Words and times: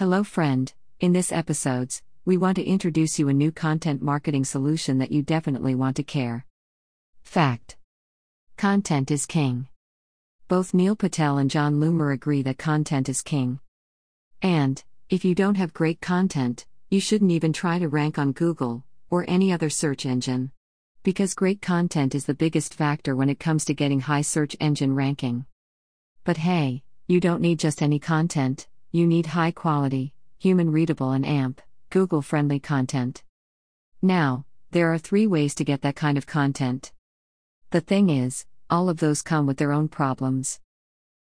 Hello, 0.00 0.24
friend. 0.24 0.72
In 1.00 1.12
this 1.12 1.30
episodes, 1.30 2.02
we 2.24 2.38
want 2.38 2.56
to 2.56 2.64
introduce 2.64 3.18
you 3.18 3.28
a 3.28 3.34
new 3.34 3.52
content 3.52 4.00
marketing 4.00 4.46
solution 4.46 4.96
that 4.96 5.12
you 5.12 5.20
definitely 5.20 5.74
want 5.74 5.96
to 5.96 6.02
care. 6.02 6.46
Fact 7.22 7.76
Content 8.56 9.10
is 9.10 9.26
king. 9.26 9.68
Both 10.48 10.72
Neil 10.72 10.96
Patel 10.96 11.36
and 11.36 11.50
John 11.50 11.80
Loomer 11.80 12.14
agree 12.14 12.40
that 12.44 12.56
content 12.56 13.10
is 13.10 13.20
king. 13.20 13.60
And, 14.40 14.82
if 15.10 15.22
you 15.22 15.34
don't 15.34 15.56
have 15.56 15.74
great 15.74 16.00
content, 16.00 16.64
you 16.88 16.98
shouldn't 16.98 17.32
even 17.32 17.52
try 17.52 17.78
to 17.78 17.86
rank 17.86 18.18
on 18.18 18.32
Google 18.32 18.84
or 19.10 19.26
any 19.28 19.52
other 19.52 19.68
search 19.68 20.06
engine. 20.06 20.50
Because 21.02 21.34
great 21.34 21.60
content 21.60 22.14
is 22.14 22.24
the 22.24 22.32
biggest 22.32 22.72
factor 22.72 23.14
when 23.14 23.28
it 23.28 23.38
comes 23.38 23.66
to 23.66 23.74
getting 23.74 24.00
high 24.00 24.22
search 24.22 24.56
engine 24.60 24.94
ranking. 24.94 25.44
But 26.24 26.38
hey, 26.38 26.84
you 27.06 27.20
don't 27.20 27.42
need 27.42 27.58
just 27.58 27.82
any 27.82 27.98
content, 27.98 28.66
you 28.92 29.06
need 29.06 29.26
high 29.26 29.52
quality, 29.52 30.12
human 30.38 30.72
readable, 30.72 31.12
and 31.12 31.24
AMP, 31.24 31.60
Google 31.90 32.22
friendly 32.22 32.58
content. 32.58 33.22
Now, 34.02 34.44
there 34.72 34.92
are 34.92 34.98
three 34.98 35.28
ways 35.28 35.54
to 35.56 35.64
get 35.64 35.82
that 35.82 35.94
kind 35.94 36.18
of 36.18 36.26
content. 36.26 36.92
The 37.70 37.80
thing 37.80 38.10
is, 38.10 38.46
all 38.68 38.88
of 38.88 38.98
those 38.98 39.22
come 39.22 39.46
with 39.46 39.58
their 39.58 39.72
own 39.72 39.86
problems. 39.86 40.58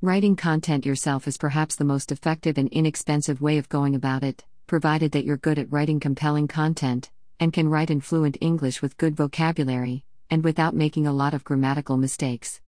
Writing 0.00 0.34
content 0.34 0.84
yourself 0.84 1.28
is 1.28 1.36
perhaps 1.36 1.76
the 1.76 1.84
most 1.84 2.10
effective 2.10 2.58
and 2.58 2.68
inexpensive 2.70 3.40
way 3.40 3.56
of 3.58 3.68
going 3.68 3.94
about 3.94 4.24
it, 4.24 4.44
provided 4.66 5.12
that 5.12 5.24
you're 5.24 5.36
good 5.36 5.58
at 5.58 5.70
writing 5.70 6.00
compelling 6.00 6.48
content, 6.48 7.10
and 7.38 7.52
can 7.52 7.68
write 7.68 7.90
in 7.90 8.00
fluent 8.00 8.36
English 8.40 8.82
with 8.82 8.96
good 8.96 9.14
vocabulary, 9.14 10.04
and 10.28 10.42
without 10.42 10.74
making 10.74 11.06
a 11.06 11.12
lot 11.12 11.34
of 11.34 11.44
grammatical 11.44 11.96
mistakes. 11.96 12.60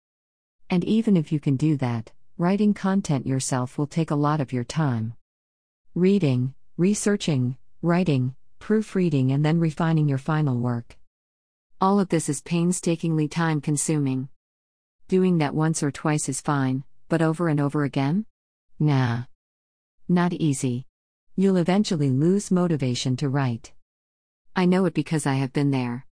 And 0.69 0.85
even 0.85 1.17
if 1.17 1.33
you 1.33 1.41
can 1.41 1.57
do 1.57 1.77
that, 1.79 2.13
writing 2.37 2.75
content 2.75 3.27
yourself 3.27 3.79
will 3.79 3.87
take 3.87 4.11
a 4.11 4.17
lot 4.17 4.41
of 4.41 4.53
your 4.53 4.65
time. 4.65 5.15
Reading, 5.95 6.53
researching, 6.77 7.57
writing, 7.81 8.35
proofreading, 8.59 9.31
and 9.31 9.45
then 9.45 9.61
refining 9.61 10.09
your 10.09 10.19
final 10.19 10.59
work. 10.59 10.97
All 11.81 12.01
of 12.01 12.09
this 12.09 12.29
is 12.29 12.41
painstakingly 12.41 13.29
time 13.29 13.61
consuming. 13.61 14.29
Doing 15.07 15.39
that 15.39 15.55
once 15.55 15.81
or 15.81 15.93
twice 15.93 16.29
is 16.29 16.41
fine, 16.41 16.83
but 17.09 17.23
over 17.23 17.49
and 17.49 17.61
over 17.61 17.85
again? 17.85 18.27
Nah. 18.81 19.25
Not 20.09 20.33
easy. 20.33 20.87
You'll 21.37 21.57
eventually 21.57 22.11
lose 22.11 22.51
motivation 22.51 23.17
to 23.19 23.29
write. 23.29 23.73
I 24.57 24.65
know 24.65 24.87
it 24.87 24.95
because 24.95 25.25
I 25.25 25.35
have 25.35 25.53
been 25.53 25.71
there. 25.71 26.07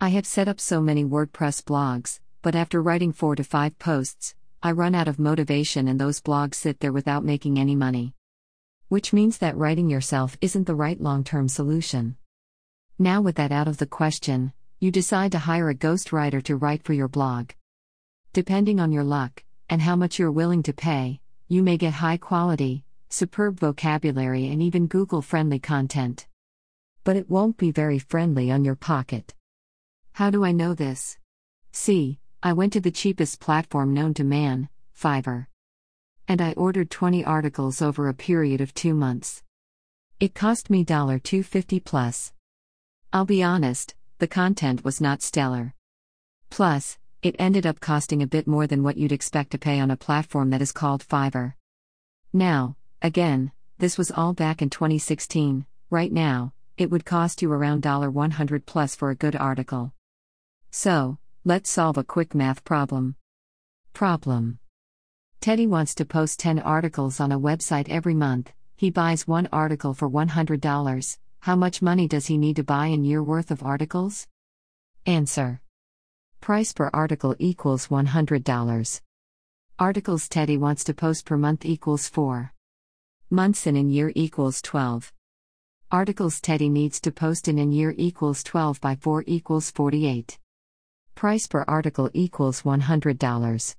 I 0.00 0.10
have 0.10 0.26
set 0.26 0.46
up 0.46 0.60
so 0.60 0.80
many 0.80 1.04
WordPress 1.04 1.64
blogs, 1.64 2.20
but 2.40 2.54
after 2.54 2.80
writing 2.80 3.12
four 3.12 3.34
to 3.34 3.42
five 3.42 3.78
posts, 3.78 4.34
I 4.62 4.72
run 4.72 4.94
out 4.94 5.08
of 5.08 5.18
motivation 5.18 5.88
and 5.88 5.98
those 5.98 6.20
blogs 6.20 6.56
sit 6.56 6.80
there 6.80 6.92
without 6.92 7.24
making 7.24 7.58
any 7.58 7.74
money. 7.74 8.14
Which 8.88 9.10
means 9.10 9.38
that 9.38 9.56
writing 9.56 9.88
yourself 9.88 10.36
isn't 10.42 10.66
the 10.66 10.74
right 10.74 11.00
long 11.00 11.24
term 11.24 11.48
solution. 11.48 12.16
Now, 12.98 13.22
with 13.22 13.36
that 13.36 13.52
out 13.52 13.68
of 13.68 13.78
the 13.78 13.86
question, 13.86 14.52
you 14.78 14.90
decide 14.90 15.32
to 15.32 15.38
hire 15.38 15.70
a 15.70 15.74
ghostwriter 15.74 16.42
to 16.42 16.56
write 16.56 16.84
for 16.84 16.92
your 16.92 17.08
blog. 17.08 17.52
Depending 18.34 18.80
on 18.80 18.92
your 18.92 19.02
luck, 19.02 19.42
and 19.70 19.80
how 19.80 19.96
much 19.96 20.18
you're 20.18 20.30
willing 20.30 20.62
to 20.64 20.74
pay, 20.74 21.20
you 21.48 21.62
may 21.62 21.78
get 21.78 21.94
high 21.94 22.18
quality, 22.18 22.84
superb 23.08 23.58
vocabulary, 23.58 24.48
and 24.48 24.60
even 24.60 24.86
Google 24.86 25.22
friendly 25.22 25.58
content. 25.58 26.26
But 27.02 27.16
it 27.16 27.30
won't 27.30 27.56
be 27.56 27.70
very 27.70 27.98
friendly 27.98 28.50
on 28.50 28.64
your 28.64 28.76
pocket. 28.76 29.34
How 30.12 30.28
do 30.28 30.44
I 30.44 30.52
know 30.52 30.74
this? 30.74 31.16
See, 31.72 32.19
I 32.42 32.54
went 32.54 32.72
to 32.72 32.80
the 32.80 32.90
cheapest 32.90 33.38
platform 33.38 33.92
known 33.92 34.14
to 34.14 34.24
man, 34.24 34.70
Fiverr. 34.98 35.46
And 36.26 36.40
I 36.40 36.52
ordered 36.52 36.90
20 36.90 37.22
articles 37.22 37.82
over 37.82 38.08
a 38.08 38.14
period 38.14 38.62
of 38.62 38.72
two 38.72 38.94
months. 38.94 39.42
It 40.20 40.34
cost 40.34 40.70
me 40.70 40.82
250 40.82 41.80
plus. 41.80 42.32
I'll 43.12 43.26
be 43.26 43.42
honest, 43.42 43.94
the 44.18 44.26
content 44.26 44.84
was 44.84 45.02
not 45.02 45.20
stellar. 45.20 45.74
Plus, 46.48 46.96
it 47.22 47.36
ended 47.38 47.66
up 47.66 47.78
costing 47.78 48.22
a 48.22 48.26
bit 48.26 48.46
more 48.46 48.66
than 48.66 48.82
what 48.82 48.96
you'd 48.96 49.12
expect 49.12 49.50
to 49.50 49.58
pay 49.58 49.78
on 49.78 49.90
a 49.90 49.96
platform 49.96 50.48
that 50.48 50.62
is 50.62 50.72
called 50.72 51.06
Fiverr. 51.06 51.52
Now, 52.32 52.76
again, 53.02 53.52
this 53.76 53.98
was 53.98 54.10
all 54.10 54.32
back 54.32 54.62
in 54.62 54.70
2016. 54.70 55.66
Right 55.90 56.12
now, 56.12 56.54
it 56.78 56.90
would 56.90 57.04
cost 57.04 57.42
you 57.42 57.52
around 57.52 57.84
100 57.84 58.64
plus 58.64 58.94
for 58.94 59.10
a 59.10 59.14
good 59.14 59.36
article. 59.36 59.92
So, 60.70 61.18
let's 61.46 61.70
solve 61.70 61.96
a 61.96 62.04
quick 62.04 62.34
math 62.34 62.62
problem. 62.64 63.14
Problem 63.94 64.58
Teddy 65.40 65.66
wants 65.66 65.94
to 65.94 66.04
post 66.04 66.38
10 66.40 66.58
articles 66.58 67.18
on 67.18 67.32
a 67.32 67.40
website 67.40 67.88
every 67.88 68.12
month. 68.12 68.52
He 68.76 68.90
buys 68.90 69.26
one 69.26 69.48
article 69.50 69.94
for 69.94 70.10
$100. 70.10 71.18
How 71.40 71.56
much 71.56 71.80
money 71.80 72.06
does 72.06 72.26
he 72.26 72.36
need 72.36 72.56
to 72.56 72.62
buy 72.62 72.88
in 72.88 73.04
year 73.04 73.22
worth 73.22 73.50
of 73.50 73.62
articles? 73.62 74.26
Answer. 75.06 75.62
Price 76.42 76.74
per 76.74 76.90
article 76.92 77.34
equals 77.38 77.88
$100. 77.88 79.00
Articles 79.78 80.28
Teddy 80.28 80.58
wants 80.58 80.84
to 80.84 80.92
post 80.92 81.24
per 81.24 81.38
month 81.38 81.64
equals 81.64 82.06
4. 82.06 82.52
Months 83.30 83.66
in 83.66 83.88
year 83.88 84.12
equals 84.14 84.60
12. 84.60 85.10
Articles 85.90 86.38
Teddy 86.42 86.68
needs 86.68 87.00
to 87.00 87.10
post 87.10 87.48
in 87.48 87.58
a 87.58 87.64
year 87.64 87.94
equals 87.96 88.42
12 88.44 88.78
by 88.82 88.94
4 88.94 89.24
equals 89.26 89.70
48. 89.70 90.38
Price 91.20 91.46
per 91.46 91.66
article 91.68 92.08
equals 92.14 92.62
$100. 92.62 93.76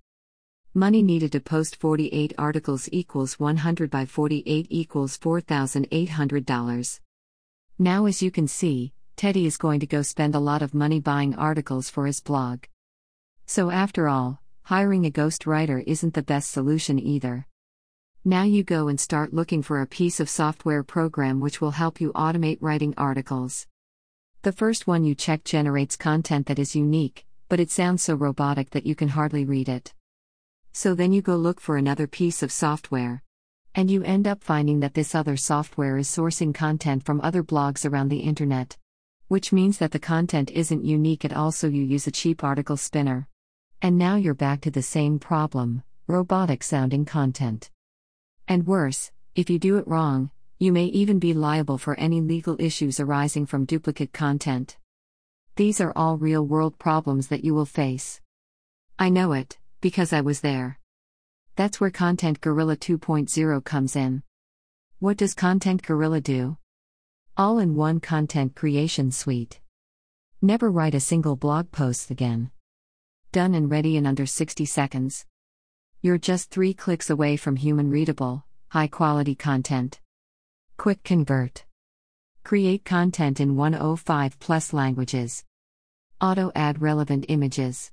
Money 0.76 1.02
needed 1.02 1.32
to 1.32 1.40
post 1.40 1.76
48 1.76 2.36
articles 2.38 2.88
equals 2.92 3.40
100 3.40 3.90
by 3.90 4.06
48 4.06 4.68
equals 4.70 5.18
$4,800. 5.18 7.00
Now, 7.80 8.06
as 8.06 8.22
you 8.22 8.30
can 8.30 8.48
see, 8.48 8.94
Teddy 9.16 9.48
is 9.48 9.58
going 9.58 9.80
to 9.80 9.88
go 9.88 10.04
spend 10.04 10.36
a 10.36 10.40
lot 10.40 10.62
of 10.62 10.76
money 10.76 11.00
buying 11.00 11.34
articles 11.34 11.90
for 11.90 12.06
his 12.06 12.22
blog. 12.22 12.66
So, 13.48 13.72
after 13.72 14.08
all, 14.08 14.40
hiring 14.62 15.08
a 15.08 15.10
ghostwriter 15.10 15.84
isn't 15.88 16.14
the 16.14 16.22
best 16.22 16.52
solution 16.52 17.00
either. 17.00 17.48
Now 18.24 18.44
you 18.44 18.64
go 18.64 18.88
and 18.88 19.00
start 19.00 19.34
looking 19.34 19.64
for 19.64 19.82
a 19.82 19.88
piece 19.88 20.20
of 20.20 20.30
software 20.30 20.84
program 20.84 21.40
which 21.40 21.60
will 21.60 21.72
help 21.72 22.00
you 22.00 22.14
automate 22.14 22.60
writing 22.62 22.94
articles. 22.98 23.66
The 24.44 24.52
first 24.52 24.86
one 24.86 25.04
you 25.04 25.16
check 25.16 25.44
generates 25.44 25.98
content 25.98 26.46
that 26.46 26.60
is 26.60 26.76
unique, 26.76 27.26
but 27.52 27.60
it 27.60 27.70
sounds 27.70 28.02
so 28.02 28.16
robotic 28.16 28.70
that 28.70 28.86
you 28.86 28.96
can 28.96 29.10
hardly 29.10 29.44
read 29.44 29.68
it. 29.68 29.94
So 30.72 30.96
then 30.96 31.12
you 31.12 31.22
go 31.22 31.36
look 31.36 31.60
for 31.60 31.76
another 31.76 32.08
piece 32.08 32.42
of 32.42 32.50
software. 32.50 33.24
And 33.76 33.92
you 33.92 34.04
end 34.04 34.26
up 34.26 34.42
finding 34.42 34.80
that 34.80 34.94
this 34.94 35.14
other 35.14 35.36
software 35.36 35.98
is 35.98 36.08
sourcing 36.08 36.56
content 36.56 37.04
from 37.04 37.20
other 37.20 37.44
blogs 37.44 37.86
around 37.86 38.08
the 38.08 38.22
internet. 38.22 38.78
Which 39.28 39.52
means 39.52 39.80
that 39.80 39.92
the 39.92 40.00
content 40.00 40.50
isn't 40.52 40.86
unique 40.86 41.26
at 41.26 41.34
all, 41.34 41.52
so 41.52 41.68
you 41.68 41.84
use 41.84 42.08
a 42.08 42.12
cheap 42.12 42.42
article 42.42 42.78
spinner. 42.78 43.28
And 43.82 43.98
now 43.98 44.16
you're 44.16 44.34
back 44.34 44.62
to 44.62 44.72
the 44.72 44.82
same 44.82 45.20
problem 45.20 45.84
robotic 46.08 46.64
sounding 46.64 47.04
content. 47.04 47.70
And 48.48 48.66
worse, 48.66 49.12
if 49.36 49.50
you 49.50 49.60
do 49.60 49.78
it 49.78 49.88
wrong, 49.90 50.32
you 50.58 50.72
may 50.72 50.86
even 50.86 51.20
be 51.20 51.34
liable 51.34 51.78
for 51.78 52.00
any 52.00 52.22
legal 52.22 52.56
issues 52.62 53.02
arising 53.02 53.46
from 53.46 53.66
duplicate 53.66 54.14
content. 54.14 54.78
These 55.58 55.82
are 55.82 55.92
all 55.96 56.18
real 56.18 56.46
world 56.46 56.80
problems 56.80 57.28
that 57.28 57.44
you 57.44 57.54
will 57.54 57.66
face. 57.66 58.22
I 58.98 59.10
know 59.10 59.34
it, 59.34 59.58
because 59.82 60.14
I 60.14 60.22
was 60.22 60.40
there. 60.40 60.80
That's 61.56 61.82
where 61.82 61.92
Content 61.92 62.40
Gorilla 62.40 62.78
2.0 62.78 63.64
comes 63.66 63.96
in. 63.96 64.24
What 65.00 65.18
does 65.18 65.34
Content 65.34 65.84
Gorilla 65.84 66.22
do? 66.22 66.58
All 67.36 67.60
in 67.60 67.76
one 67.76 68.00
content 68.00 68.56
creation 68.56 69.12
suite. 69.12 69.60
Never 70.42 70.72
write 70.72 70.96
a 70.96 71.00
single 71.00 71.36
blog 71.36 71.72
post 71.72 72.12
again. 72.12 72.52
Done 73.32 73.54
and 73.54 73.70
ready 73.70 73.98
in 73.98 74.06
under 74.06 74.26
60 74.26 74.66
seconds. 74.66 75.26
You're 76.02 76.18
just 76.18 76.50
three 76.50 76.74
clicks 76.74 77.10
away 77.10 77.36
from 77.38 77.58
human 77.58 77.90
readable, 77.90 78.46
high 78.70 78.88
quality 78.88 79.36
content. 79.36 80.00
Quick 80.78 81.04
convert. 81.04 81.66
Create 82.44 82.84
content 82.86 83.40
in 83.40 83.56
105 83.56 84.40
plus 84.40 84.74
languages. 84.74 85.44
Auto 86.22 86.52
add 86.54 86.84
relevant 86.84 87.26
images. 87.30 87.92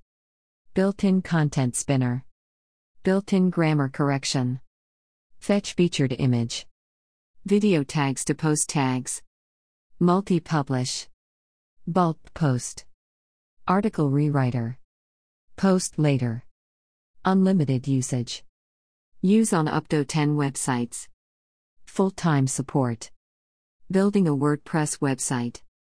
Built 0.74 1.02
in 1.02 1.22
content 1.22 1.74
spinner. 1.74 2.26
Built 3.02 3.32
in 3.32 3.48
grammar 3.48 3.88
correction. 3.88 4.60
Fetch 5.38 5.72
featured 5.72 6.14
image. 6.18 6.66
Video 7.46 7.82
tags 7.82 8.26
to 8.26 8.34
post 8.34 8.68
tags. 8.68 9.22
Multi 9.98 10.40
publish. 10.40 11.08
Bulk 11.86 12.18
post. 12.34 12.84
Article 13.66 14.10
rewriter. 14.10 14.76
Post 15.56 15.98
later. 15.98 16.44
Unlimited 17.24 17.88
usage. 17.88 18.44
Use 19.22 19.54
on 19.54 19.68
up 19.68 19.88
to 19.88 20.04
10 20.04 20.36
websites. 20.36 21.08
Full 21.86 22.10
time 22.10 22.46
support. 22.46 23.10
Building 23.90 24.28
a 24.28 24.36
WordPress 24.36 24.98
website. 24.98 25.62